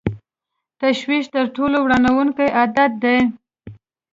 تشویش 0.81 1.25
تر 1.33 1.45
ټولو 1.55 1.77
ورانوونکی 1.81 2.47
عادت 2.57 2.91
دی. 3.03 3.17